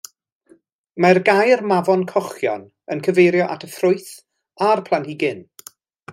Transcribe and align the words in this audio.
Mae'r 1.03 1.19
gair 1.27 1.61
mafon 1.71 2.05
cochion 2.13 2.65
yn 2.95 3.05
cyfeirio 3.09 3.51
at 3.57 3.67
y 3.69 3.73
ffrwyth 3.75 4.11
a'r 4.71 4.83
planhigyn. 4.89 5.47